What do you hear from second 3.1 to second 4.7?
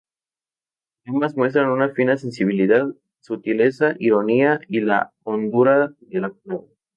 sutileza, ironía,